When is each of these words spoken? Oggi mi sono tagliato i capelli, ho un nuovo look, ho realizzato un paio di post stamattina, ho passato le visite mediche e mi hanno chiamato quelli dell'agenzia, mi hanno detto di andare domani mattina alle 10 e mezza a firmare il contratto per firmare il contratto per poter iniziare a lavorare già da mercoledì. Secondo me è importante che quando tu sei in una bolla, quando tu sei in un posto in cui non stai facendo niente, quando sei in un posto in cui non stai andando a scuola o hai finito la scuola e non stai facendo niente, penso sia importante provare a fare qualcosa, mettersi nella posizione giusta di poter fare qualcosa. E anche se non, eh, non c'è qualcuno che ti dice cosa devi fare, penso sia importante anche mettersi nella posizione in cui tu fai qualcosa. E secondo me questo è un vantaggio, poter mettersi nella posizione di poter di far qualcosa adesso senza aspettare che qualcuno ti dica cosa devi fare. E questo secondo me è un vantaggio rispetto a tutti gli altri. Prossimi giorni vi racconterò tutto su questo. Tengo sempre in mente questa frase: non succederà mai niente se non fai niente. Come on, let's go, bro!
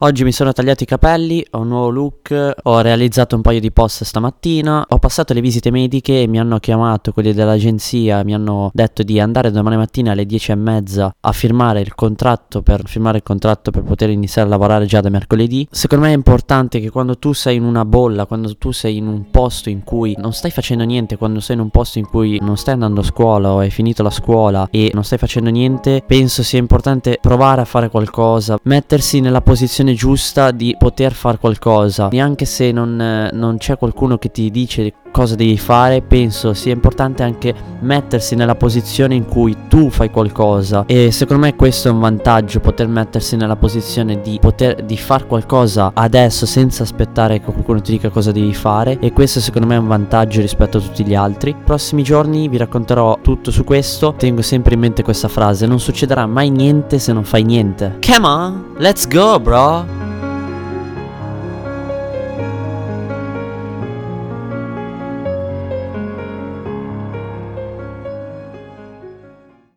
Oggi 0.00 0.24
mi 0.24 0.32
sono 0.32 0.52
tagliato 0.52 0.82
i 0.82 0.86
capelli, 0.86 1.42
ho 1.52 1.60
un 1.60 1.68
nuovo 1.68 1.88
look, 1.88 2.54
ho 2.64 2.80
realizzato 2.82 3.34
un 3.34 3.40
paio 3.40 3.60
di 3.60 3.72
post 3.72 4.04
stamattina, 4.04 4.84
ho 4.86 4.98
passato 4.98 5.32
le 5.32 5.40
visite 5.40 5.70
mediche 5.70 6.20
e 6.20 6.26
mi 6.26 6.38
hanno 6.38 6.58
chiamato 6.58 7.12
quelli 7.12 7.32
dell'agenzia, 7.32 8.22
mi 8.22 8.34
hanno 8.34 8.70
detto 8.74 9.02
di 9.02 9.18
andare 9.18 9.50
domani 9.50 9.78
mattina 9.78 10.12
alle 10.12 10.26
10 10.26 10.52
e 10.52 10.54
mezza 10.54 11.14
a 11.18 11.32
firmare 11.32 11.80
il 11.80 11.94
contratto 11.94 12.60
per 12.60 12.82
firmare 12.84 13.16
il 13.16 13.22
contratto 13.22 13.70
per 13.70 13.84
poter 13.84 14.10
iniziare 14.10 14.46
a 14.46 14.50
lavorare 14.50 14.84
già 14.84 15.00
da 15.00 15.08
mercoledì. 15.08 15.66
Secondo 15.70 16.04
me 16.04 16.10
è 16.10 16.14
importante 16.14 16.78
che 16.78 16.90
quando 16.90 17.16
tu 17.16 17.32
sei 17.32 17.56
in 17.56 17.64
una 17.64 17.86
bolla, 17.86 18.26
quando 18.26 18.54
tu 18.58 18.72
sei 18.72 18.98
in 18.98 19.06
un 19.06 19.30
posto 19.30 19.70
in 19.70 19.82
cui 19.82 20.14
non 20.18 20.34
stai 20.34 20.50
facendo 20.50 20.84
niente, 20.84 21.16
quando 21.16 21.40
sei 21.40 21.56
in 21.56 21.62
un 21.62 21.70
posto 21.70 21.98
in 21.98 22.06
cui 22.06 22.38
non 22.42 22.58
stai 22.58 22.74
andando 22.74 23.00
a 23.00 23.04
scuola 23.04 23.52
o 23.52 23.60
hai 23.60 23.70
finito 23.70 24.02
la 24.02 24.10
scuola 24.10 24.68
e 24.70 24.90
non 24.92 25.04
stai 25.04 25.16
facendo 25.16 25.48
niente, 25.48 26.02
penso 26.06 26.42
sia 26.42 26.58
importante 26.58 27.16
provare 27.18 27.62
a 27.62 27.64
fare 27.64 27.88
qualcosa, 27.88 28.58
mettersi 28.64 29.20
nella 29.20 29.40
posizione 29.40 29.84
giusta 29.94 30.50
di 30.50 30.74
poter 30.78 31.12
fare 31.12 31.38
qualcosa. 31.38 32.08
E 32.10 32.20
anche 32.20 32.44
se 32.44 32.72
non, 32.72 33.00
eh, 33.00 33.30
non 33.32 33.56
c'è 33.58 33.76
qualcuno 33.76 34.18
che 34.18 34.30
ti 34.30 34.50
dice 34.50 34.92
cosa 35.16 35.34
devi 35.34 35.56
fare, 35.56 36.02
penso 36.02 36.52
sia 36.52 36.74
importante 36.74 37.22
anche 37.22 37.54
mettersi 37.80 38.34
nella 38.34 38.54
posizione 38.54 39.14
in 39.14 39.24
cui 39.24 39.56
tu 39.66 39.88
fai 39.88 40.10
qualcosa. 40.10 40.84
E 40.86 41.10
secondo 41.10 41.42
me 41.42 41.56
questo 41.56 41.88
è 41.88 41.90
un 41.90 42.00
vantaggio, 42.00 42.60
poter 42.60 42.86
mettersi 42.86 43.34
nella 43.34 43.56
posizione 43.56 44.20
di 44.20 44.36
poter 44.38 44.84
di 44.84 44.98
far 44.98 45.26
qualcosa 45.26 45.92
adesso 45.94 46.44
senza 46.44 46.82
aspettare 46.82 47.40
che 47.40 47.50
qualcuno 47.50 47.80
ti 47.80 47.92
dica 47.92 48.10
cosa 48.10 48.30
devi 48.30 48.52
fare. 48.52 48.98
E 49.00 49.14
questo 49.14 49.40
secondo 49.40 49.66
me 49.66 49.76
è 49.76 49.78
un 49.78 49.86
vantaggio 49.86 50.42
rispetto 50.42 50.76
a 50.76 50.80
tutti 50.82 51.02
gli 51.02 51.14
altri. 51.14 51.56
Prossimi 51.64 52.02
giorni 52.02 52.46
vi 52.48 52.58
racconterò 52.58 53.18
tutto 53.22 53.50
su 53.50 53.64
questo. 53.64 54.12
Tengo 54.18 54.42
sempre 54.42 54.74
in 54.74 54.80
mente 54.80 55.02
questa 55.02 55.28
frase: 55.28 55.64
non 55.64 55.80
succederà 55.80 56.26
mai 56.26 56.50
niente 56.50 56.98
se 56.98 57.14
non 57.14 57.24
fai 57.24 57.42
niente. 57.42 58.00
Come 58.06 58.26
on, 58.26 58.64
let's 58.76 59.08
go, 59.08 59.40
bro! 59.40 59.95